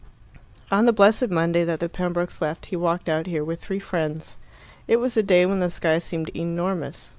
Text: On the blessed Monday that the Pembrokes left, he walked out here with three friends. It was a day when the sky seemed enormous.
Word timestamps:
On 0.71 0.87
the 0.87 0.93
blessed 0.93 1.27
Monday 1.29 1.63
that 1.63 1.79
the 1.79 1.87
Pembrokes 1.87 2.41
left, 2.41 2.65
he 2.65 2.75
walked 2.75 3.07
out 3.07 3.27
here 3.27 3.43
with 3.43 3.61
three 3.63 3.77
friends. 3.77 4.37
It 4.87 4.95
was 4.97 5.15
a 5.15 5.21
day 5.21 5.45
when 5.45 5.59
the 5.59 5.69
sky 5.69 5.99
seemed 5.99 6.29
enormous. 6.29 7.09